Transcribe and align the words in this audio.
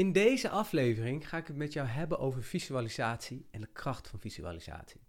In 0.00 0.12
deze 0.12 0.48
aflevering 0.48 1.28
ga 1.28 1.36
ik 1.36 1.46
het 1.46 1.56
met 1.56 1.72
jou 1.72 1.88
hebben 1.88 2.18
over 2.18 2.42
visualisatie 2.42 3.46
en 3.50 3.60
de 3.60 3.68
kracht 3.72 4.08
van 4.08 4.20
visualisatie. 4.20 5.00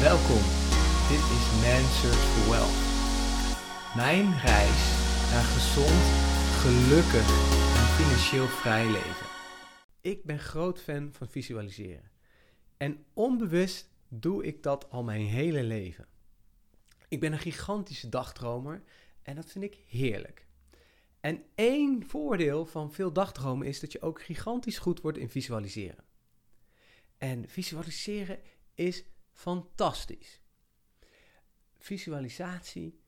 Welkom, 0.00 0.42
dit 1.12 1.24
is 1.38 1.46
Man 1.62 1.84
Search 1.98 2.24
for 2.32 2.50
Wealth. 2.50 2.78
Mijn 3.96 4.40
reis 4.40 4.82
naar 5.32 5.44
gezond, 5.54 6.04
gelukkig 6.62 7.28
en 7.78 7.88
financieel 8.00 8.46
vrij 8.46 8.86
leven. 8.86 9.26
Ik 10.00 10.24
ben 10.24 10.38
groot 10.38 10.80
fan 10.80 11.12
van 11.12 11.28
visualiseren. 11.28 12.10
En 12.76 13.04
onbewust 13.12 13.90
doe 14.08 14.44
ik 14.44 14.62
dat 14.62 14.90
al 14.90 15.02
mijn 15.02 15.26
hele 15.26 15.62
leven. 15.62 16.06
Ik 17.08 17.20
ben 17.20 17.32
een 17.32 17.38
gigantische 17.38 18.08
dagdromer 18.08 18.82
en 19.22 19.34
dat 19.34 19.50
vind 19.50 19.64
ik 19.64 19.78
heerlijk. 19.86 20.50
En 21.22 21.44
één 21.54 22.06
voordeel 22.06 22.66
van 22.66 22.92
veel 22.92 23.12
dagdromen 23.12 23.66
is 23.66 23.80
dat 23.80 23.92
je 23.92 24.00
ook 24.00 24.22
gigantisch 24.22 24.78
goed 24.78 25.00
wordt 25.00 25.18
in 25.18 25.28
visualiseren. 25.28 26.04
En 27.18 27.48
visualiseren 27.48 28.40
is 28.74 29.04
fantastisch. 29.32 30.40
Visualisatie, 31.78 33.00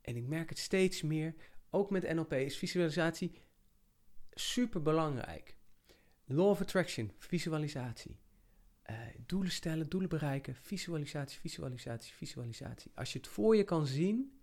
en 0.00 0.16
ik 0.16 0.26
merk 0.26 0.48
het 0.48 0.58
steeds 0.58 1.02
meer, 1.02 1.34
ook 1.70 1.90
met 1.90 2.14
NLP 2.14 2.32
is 2.32 2.56
visualisatie 2.56 3.42
super 4.30 4.82
belangrijk. 4.82 5.56
Law 6.24 6.48
of 6.48 6.60
Attraction, 6.60 7.12
visualisatie. 7.18 8.18
Uh, 8.90 8.98
doelen 9.26 9.52
stellen, 9.52 9.88
doelen 9.88 10.08
bereiken, 10.08 10.54
visualisatie, 10.54 11.40
visualisatie, 11.40 12.14
visualisatie. 12.14 12.92
Als 12.94 13.12
je 13.12 13.18
het 13.18 13.28
voor 13.28 13.56
je 13.56 13.64
kan 13.64 13.86
zien, 13.86 14.40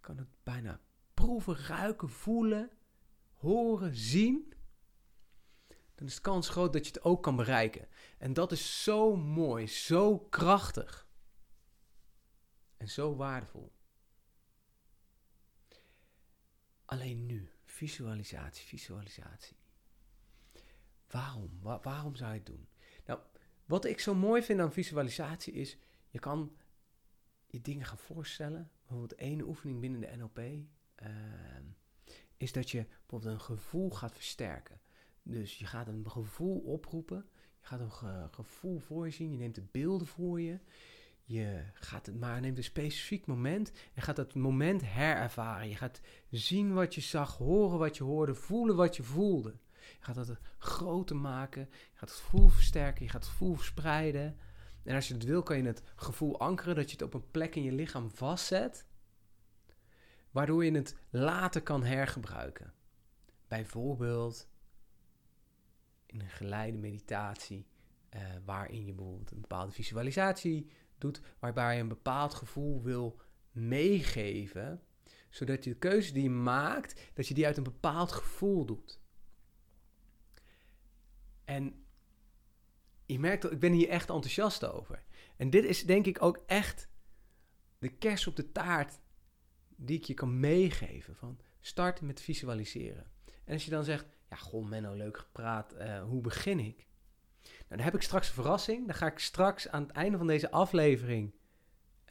kan 0.00 0.16
het 0.16 0.28
bijna 0.42 0.80
proeven, 1.14 1.56
ruiken, 1.56 2.08
voelen, 2.08 2.70
horen, 3.34 3.96
zien, 3.96 4.54
dan 5.94 6.06
is 6.06 6.14
de 6.14 6.20
kans 6.20 6.48
groot 6.48 6.72
dat 6.72 6.86
je 6.86 6.92
het 6.92 7.02
ook 7.02 7.22
kan 7.22 7.36
bereiken. 7.36 7.88
En 8.18 8.32
dat 8.32 8.52
is 8.52 8.82
zo 8.82 9.16
mooi, 9.16 9.66
zo 9.66 10.18
krachtig 10.18 11.08
en 12.76 12.88
zo 12.88 13.16
waardevol. 13.16 13.72
Alleen 16.84 17.26
nu, 17.26 17.50
visualisatie, 17.64 18.66
visualisatie. 18.66 19.56
Waarom? 21.10 21.58
waarom 21.62 22.14
zou 22.14 22.30
je 22.30 22.36
het 22.36 22.46
doen? 22.46 22.68
Nou, 23.06 23.20
wat 23.64 23.84
ik 23.84 24.00
zo 24.00 24.14
mooi 24.14 24.42
vind 24.42 24.60
aan 24.60 24.72
visualisatie 24.72 25.52
is, 25.52 25.76
je 26.08 26.18
kan 26.18 26.56
je 27.46 27.60
dingen 27.60 27.86
gaan 27.86 27.98
voorstellen. 27.98 28.70
Bijvoorbeeld 28.78 29.14
één 29.14 29.40
oefening 29.40 29.80
binnen 29.80 30.00
de 30.00 30.16
NLP 30.16 30.66
uh, 31.06 31.10
is 32.36 32.52
dat 32.52 32.70
je 32.70 32.86
bijvoorbeeld 32.98 33.32
een 33.32 33.40
gevoel 33.40 33.90
gaat 33.90 34.12
versterken. 34.12 34.80
Dus 35.22 35.58
je 35.58 35.66
gaat 35.66 35.88
een 35.88 36.10
gevoel 36.10 36.58
oproepen, 36.58 37.26
je 37.60 37.66
gaat 37.66 37.80
een 37.80 38.30
gevoel 38.30 38.78
voor 38.78 39.06
je 39.06 39.12
zien, 39.12 39.30
je 39.30 39.38
neemt 39.38 39.54
de 39.54 39.66
beelden 39.70 40.06
voor 40.06 40.40
je. 40.40 40.58
Je 41.26 41.62
gaat 41.74 42.06
het 42.06 42.20
maar 42.20 42.40
neemt 42.40 42.56
een 42.56 42.64
specifiek 42.64 43.26
moment 43.26 43.72
en 43.94 44.02
gaat 44.02 44.16
dat 44.16 44.34
moment 44.34 44.84
herervaren. 44.84 45.68
Je 45.68 45.76
gaat 45.76 46.00
zien 46.30 46.72
wat 46.72 46.94
je 46.94 47.00
zag, 47.00 47.36
horen 47.36 47.78
wat 47.78 47.96
je 47.96 48.04
hoorde, 48.04 48.34
voelen 48.34 48.76
wat 48.76 48.96
je 48.96 49.02
voelde. 49.02 49.54
Je 49.74 50.04
gaat 50.04 50.14
dat 50.14 50.38
groter 50.58 51.16
maken, 51.16 51.68
je 51.70 51.98
gaat 51.98 52.10
het 52.10 52.18
gevoel 52.18 52.48
versterken, 52.48 53.04
je 53.04 53.10
gaat 53.10 53.22
het 53.22 53.30
gevoel 53.30 53.54
verspreiden. 53.54 54.38
En 54.82 54.94
als 54.94 55.08
je 55.08 55.14
het 55.14 55.24
wil, 55.24 55.42
kan 55.42 55.56
je 55.56 55.62
het 55.62 55.82
gevoel 55.96 56.40
ankeren, 56.40 56.74
dat 56.74 56.90
je 56.90 56.96
het 56.96 57.02
op 57.02 57.14
een 57.14 57.30
plek 57.30 57.54
in 57.54 57.62
je 57.62 57.72
lichaam 57.72 58.10
vastzet 58.10 58.86
waardoor 60.34 60.64
je 60.64 60.70
het 60.70 60.96
later 61.10 61.62
kan 61.62 61.84
hergebruiken. 61.84 62.72
Bijvoorbeeld 63.48 64.48
in 66.06 66.20
een 66.20 66.30
geleide 66.30 66.78
meditatie, 66.78 67.66
uh, 68.14 68.20
waarin 68.44 68.86
je 68.86 68.92
bijvoorbeeld 68.92 69.30
een 69.30 69.40
bepaalde 69.40 69.72
visualisatie 69.72 70.70
doet, 70.98 71.20
waarbij 71.38 71.74
je 71.74 71.80
een 71.80 71.88
bepaald 71.88 72.34
gevoel 72.34 72.82
wil 72.82 73.20
meegeven, 73.50 74.82
zodat 75.30 75.64
je 75.64 75.70
de 75.70 75.78
keuze 75.78 76.12
die 76.12 76.22
je 76.22 76.30
maakt, 76.30 77.10
dat 77.14 77.28
je 77.28 77.34
die 77.34 77.46
uit 77.46 77.56
een 77.56 77.62
bepaald 77.62 78.12
gevoel 78.12 78.64
doet. 78.64 79.00
En 81.44 81.84
je 83.06 83.18
merkt 83.18 83.42
dat 83.42 83.52
ik 83.52 83.60
ben 83.60 83.72
hier 83.72 83.88
echt 83.88 84.10
enthousiast 84.10 84.64
over. 84.64 85.04
En 85.36 85.50
dit 85.50 85.64
is 85.64 85.84
denk 85.84 86.06
ik 86.06 86.22
ook 86.22 86.42
echt 86.46 86.88
de 87.78 87.88
kers 87.88 88.26
op 88.26 88.36
de 88.36 88.52
taart 88.52 89.02
die 89.76 89.98
ik 89.98 90.04
je 90.04 90.14
kan 90.14 90.40
meegeven. 90.40 91.16
Van 91.16 91.40
start 91.60 92.00
met 92.00 92.20
visualiseren. 92.20 93.06
En 93.44 93.52
als 93.52 93.64
je 93.64 93.70
dan 93.70 93.84
zegt, 93.84 94.06
ja 94.30 94.36
goh 94.36 94.68
Menno, 94.68 94.94
leuk 94.94 95.18
gepraat, 95.18 95.74
uh, 95.74 96.02
hoe 96.02 96.20
begin 96.20 96.58
ik? 96.58 96.86
Nou, 97.42 97.54
dan 97.68 97.80
heb 97.80 97.94
ik 97.94 98.02
straks 98.02 98.28
een 98.28 98.34
verrassing. 98.34 98.86
Daar 98.86 98.96
ga 98.96 99.06
ik 99.06 99.18
straks 99.18 99.68
aan 99.68 99.82
het 99.82 99.90
einde 99.90 100.18
van 100.18 100.26
deze 100.26 100.50
aflevering 100.50 101.34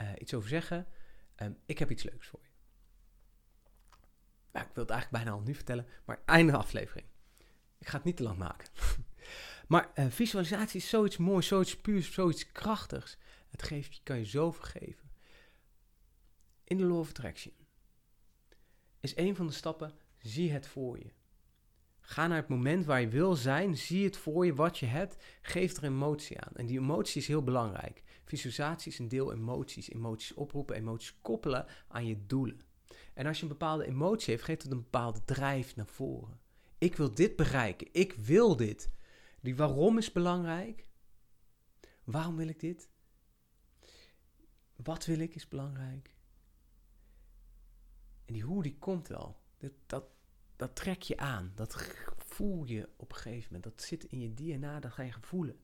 uh, 0.02 0.09
iets 0.18 0.34
over 0.34 0.50
zeggen. 0.50 0.88
Um, 1.41 1.57
ik 1.66 1.79
heb 1.79 1.91
iets 1.91 2.03
leuks 2.03 2.28
voor 2.28 2.40
je. 2.44 2.50
Nou, 4.52 4.66
ik 4.66 4.73
wil 4.73 4.84
het 4.84 4.94
eigenlijk 4.94 5.23
bijna 5.23 5.38
al 5.38 5.46
nu 5.46 5.56
vertellen, 5.56 5.88
maar 6.06 6.22
einde 6.25 6.57
aflevering. 6.57 7.07
Ik 7.78 7.88
ga 7.88 7.96
het 7.96 8.06
niet 8.06 8.18
te 8.18 8.23
lang 8.23 8.38
maken. 8.38 8.68
maar 9.68 9.91
uh, 9.96 10.06
visualisatie 10.09 10.79
is 10.79 10.90
zoiets 10.90 11.18
moois, 11.18 11.47
zoiets 11.47 11.78
puurs, 11.78 12.13
zoiets 12.13 12.52
krachtigs. 12.52 13.18
Het 13.50 13.63
geeft 13.63 13.96
je, 13.96 14.03
kan 14.03 14.18
je 14.18 14.25
zoveel 14.25 14.63
geven. 14.63 15.03
In 16.73 16.79
de 16.79 16.85
Law 16.85 17.00
of 17.00 17.09
Attraction 17.09 17.53
is 19.00 19.16
een 19.16 19.35
van 19.35 19.47
de 19.47 19.53
stappen, 19.53 19.94
zie 20.17 20.51
het 20.51 20.67
voor 20.67 20.97
je. 20.97 21.13
Ga 22.00 22.28
naar 22.28 22.38
het 22.38 22.47
moment 22.47 22.85
waar 22.85 23.01
je 23.01 23.07
wil 23.07 23.35
zijn, 23.35 23.78
zie 23.78 24.06
het 24.06 24.17
voor 24.17 24.45
je, 24.45 24.56
wat 24.56 24.78
je 24.78 24.85
hebt, 24.85 25.23
geef 25.41 25.78
er 25.78 25.84
emotie 25.84 26.41
aan. 26.41 26.53
En 26.56 26.66
die 26.66 26.79
emotie 26.79 27.22
is 27.22 27.28
heel 27.28 27.44
belangrijk. 27.44 28.03
Visualisatie 28.25 28.91
is 28.91 29.00
een 29.00 29.07
deel 29.07 29.34
emoties. 29.34 29.89
Emoties 29.89 30.34
oproepen, 30.34 30.75
emoties 30.75 31.22
koppelen 31.22 31.66
aan 31.88 32.06
je 32.06 32.25
doelen. 32.25 32.61
En 33.13 33.25
als 33.25 33.38
je 33.38 33.44
een 33.44 33.50
bepaalde 33.50 33.85
emotie 33.85 34.31
heeft, 34.34 34.45
geeft 34.45 34.63
het 34.63 34.72
een 34.72 34.84
bepaalde 34.84 35.23
drijf 35.25 35.75
naar 35.75 35.88
voren. 35.88 36.40
Ik 36.78 36.95
wil 36.95 37.13
dit 37.13 37.35
bereiken, 37.35 37.88
ik 37.91 38.13
wil 38.13 38.55
dit. 38.55 38.91
Die 39.41 39.55
waarom 39.55 39.97
is 39.97 40.11
belangrijk. 40.11 40.88
Waarom 42.03 42.35
wil 42.35 42.47
ik 42.47 42.59
dit? 42.59 42.90
Wat 44.75 45.05
wil 45.05 45.19
ik 45.19 45.35
is 45.35 45.47
belangrijk. 45.47 46.13
Die 48.33 48.44
hoe, 48.44 48.63
die 48.63 48.77
komt 48.79 49.07
wel. 49.07 49.39
Dat, 49.57 49.71
dat, 49.85 50.05
dat 50.55 50.75
trek 50.75 51.01
je 51.01 51.17
aan. 51.17 51.51
Dat 51.55 51.94
voel 52.17 52.66
je 52.66 52.89
op 52.95 53.11
een 53.11 53.17
gegeven 53.17 53.45
moment. 53.45 53.63
Dat 53.63 53.81
zit 53.81 54.03
in 54.03 54.19
je 54.19 54.33
DNA, 54.33 54.79
dat 54.79 54.91
ga 54.91 55.03
je 55.03 55.13
voelen. 55.21 55.59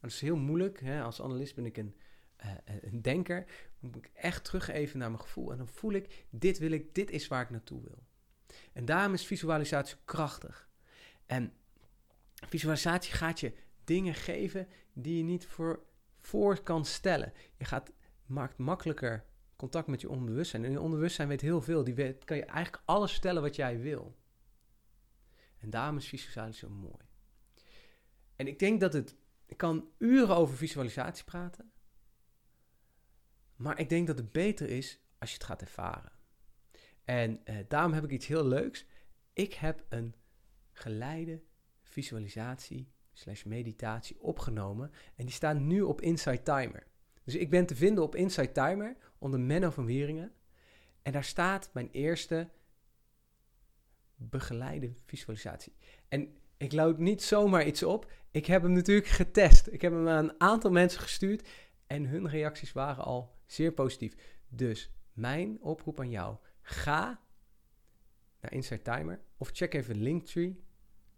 dat 0.00 0.10
is 0.10 0.20
heel 0.20 0.36
moeilijk. 0.36 0.80
Hè? 0.80 1.02
Als 1.02 1.22
analist 1.22 1.54
ben 1.54 1.66
ik 1.66 1.76
een, 1.76 1.96
uh, 2.44 2.50
een 2.80 3.02
denker. 3.02 3.44
Moet 3.78 3.96
ik 3.96 4.10
echt 4.14 4.44
terug 4.44 4.68
even 4.68 4.98
naar 4.98 5.10
mijn 5.10 5.22
gevoel. 5.22 5.50
En 5.50 5.56
dan 5.56 5.68
voel 5.68 5.92
ik, 5.92 6.26
dit 6.30 6.58
wil 6.58 6.70
ik, 6.70 6.94
dit 6.94 7.10
is 7.10 7.28
waar 7.28 7.42
ik 7.42 7.50
naartoe 7.50 7.82
wil. 7.82 8.02
En 8.72 8.84
daarom 8.84 9.12
is 9.12 9.26
visualisatie 9.26 9.96
krachtig. 10.04 10.68
En 11.26 11.52
visualisatie 12.34 13.12
gaat 13.12 13.40
je 13.40 13.52
dingen 13.84 14.14
geven 14.14 14.68
die 14.92 15.16
je 15.16 15.22
niet 15.22 15.46
voor, 15.46 15.82
voor 16.20 16.62
kan 16.62 16.84
stellen. 16.84 17.32
Je 17.56 17.64
gaat, 17.64 17.92
maakt 18.26 18.58
makkelijker 18.58 19.24
contact 19.62 19.86
met 19.86 20.00
je 20.00 20.10
onbewustzijn. 20.10 20.64
En 20.64 20.70
je 20.70 20.80
onbewustzijn 20.80 21.28
weet 21.28 21.40
heel 21.40 21.62
veel. 21.62 21.84
Die 21.84 21.94
weet, 21.94 22.24
kan 22.24 22.36
je 22.36 22.44
eigenlijk 22.44 22.82
alles 22.84 23.12
vertellen 23.12 23.42
wat 23.42 23.56
jij 23.56 23.80
wil. 23.80 24.16
En 25.58 25.70
daarom 25.70 25.96
is 25.96 26.08
visualisatie 26.08 26.68
zo 26.68 26.74
mooi. 26.74 27.04
En 28.36 28.46
ik 28.46 28.58
denk 28.58 28.80
dat 28.80 28.92
het. 28.92 29.16
Ik 29.46 29.56
kan 29.56 29.88
uren 29.98 30.36
over 30.36 30.56
visualisatie 30.56 31.24
praten. 31.24 31.72
Maar 33.56 33.78
ik 33.78 33.88
denk 33.88 34.06
dat 34.06 34.18
het 34.18 34.32
beter 34.32 34.68
is 34.68 35.00
als 35.18 35.30
je 35.30 35.36
het 35.36 35.44
gaat 35.44 35.60
ervaren. 35.60 36.12
En 37.04 37.44
eh, 37.44 37.56
daarom 37.68 37.92
heb 37.92 38.04
ik 38.04 38.10
iets 38.10 38.26
heel 38.26 38.46
leuks. 38.46 38.86
Ik 39.32 39.54
heb 39.54 39.84
een 39.88 40.14
geleide 40.72 41.42
visualisatie 41.82 42.92
slash 43.12 43.44
meditatie 43.44 44.20
opgenomen. 44.20 44.90
En 45.14 45.24
die 45.24 45.34
staan 45.34 45.66
nu 45.66 45.80
op 45.80 46.00
Insight 46.00 46.44
Timer. 46.44 46.86
Dus 47.24 47.34
ik 47.34 47.50
ben 47.50 47.66
te 47.66 47.76
vinden 47.76 48.04
op 48.04 48.14
Insight 48.14 48.54
Timer 48.54 48.96
onder 49.18 49.40
Menno 49.40 49.70
van 49.70 49.86
Wieringen. 49.86 50.32
En 51.02 51.12
daar 51.12 51.24
staat 51.24 51.70
mijn 51.72 51.88
eerste 51.90 52.48
begeleide 54.14 54.94
visualisatie. 55.06 55.72
En 56.08 56.36
ik 56.56 56.72
loud 56.72 56.98
niet 56.98 57.22
zomaar 57.22 57.66
iets 57.66 57.82
op. 57.82 58.10
Ik 58.30 58.46
heb 58.46 58.62
hem 58.62 58.72
natuurlijk 58.72 59.06
getest. 59.06 59.66
Ik 59.66 59.80
heb 59.80 59.92
hem 59.92 60.08
aan 60.08 60.24
een 60.24 60.40
aantal 60.40 60.70
mensen 60.70 61.00
gestuurd. 61.00 61.48
En 61.86 62.06
hun 62.06 62.28
reacties 62.28 62.72
waren 62.72 63.04
al 63.04 63.34
zeer 63.46 63.72
positief. 63.72 64.14
Dus 64.48 64.90
mijn 65.12 65.60
oproep 65.60 66.00
aan 66.00 66.10
jou. 66.10 66.36
Ga 66.60 67.20
naar 68.40 68.52
Insight 68.52 68.84
Timer. 68.84 69.20
Of 69.36 69.50
check 69.52 69.74
even 69.74 70.02
Linktree 70.02 70.64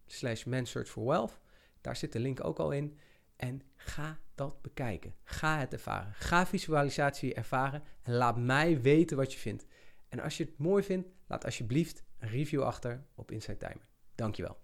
slash 0.06 0.44
Man 0.44 0.66
Search 0.66 0.88
for 0.88 1.04
Wealth. 1.04 1.40
Daar 1.80 1.96
zit 1.96 2.12
de 2.12 2.18
link 2.18 2.44
ook 2.44 2.58
al 2.58 2.72
in. 2.72 2.98
En 3.36 3.62
ga 3.76 4.18
dat 4.34 4.62
bekijken. 4.62 5.14
Ga 5.24 5.58
het 5.58 5.72
ervaren. 5.72 6.12
Ga 6.14 6.46
visualisatie 6.46 7.34
ervaren 7.34 7.82
en 8.02 8.12
laat 8.12 8.36
mij 8.36 8.80
weten 8.80 9.16
wat 9.16 9.32
je 9.32 9.38
vindt. 9.38 9.66
En 10.08 10.20
als 10.20 10.36
je 10.36 10.44
het 10.44 10.58
mooi 10.58 10.82
vindt, 10.82 11.08
laat 11.26 11.44
alsjeblieft 11.44 12.04
een 12.18 12.28
review 12.28 12.62
achter 12.62 13.04
op 13.14 13.30
Inside 13.30 13.56
Timer. 13.56 13.86
Dankjewel. 14.14 14.56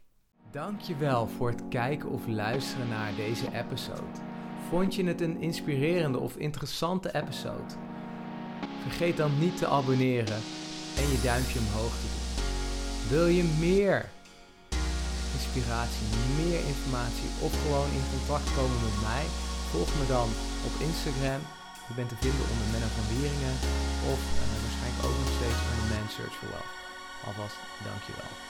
Dankjewel 0.51 1.27
voor 1.27 1.49
het 1.51 1.69
kijken 1.69 2.09
of 2.09 2.27
luisteren 2.27 2.89
naar 2.89 3.15
deze 3.15 3.53
episode. 3.53 4.19
Vond 4.69 4.95
je 4.95 5.05
het 5.05 5.21
een 5.21 5.41
inspirerende 5.41 6.19
of 6.19 6.37
interessante 6.37 7.15
episode? 7.15 7.75
Vergeet 8.83 9.17
dan 9.17 9.39
niet 9.39 9.57
te 9.57 9.67
abonneren 9.67 10.41
en 10.97 11.09
je 11.09 11.21
duimpje 11.23 11.59
omhoog 11.59 11.95
te 12.01 12.07
doen. 12.07 13.19
Wil 13.19 13.27
je 13.27 13.57
meer 13.61 14.09
inspiratie, 15.41 16.07
meer 16.41 16.61
informatie 16.73 17.31
of 17.47 17.53
gewoon 17.63 17.91
in 17.99 18.07
contact 18.15 18.49
komen 18.59 18.81
met 18.87 18.99
mij? 19.09 19.25
Volg 19.73 19.91
me 19.99 20.05
dan 20.17 20.29
op 20.69 20.75
Instagram. 20.89 21.41
Je 21.89 21.95
bent 21.99 22.11
te 22.13 22.23
vinden 22.25 22.45
onder 22.53 22.67
Menno 22.73 22.89
van 22.97 23.07
Wieringen 23.13 23.57
of 24.13 24.21
uh, 24.35 24.45
waarschijnlijk 24.63 25.05
ook 25.07 25.19
nog 25.23 25.31
steeds 25.39 25.61
onder 25.69 25.87
Man 25.93 26.09
Search 26.15 26.37
for 26.39 26.49
Wealth. 26.53 26.75
Alvast 27.27 27.59
dankjewel. 27.89 28.50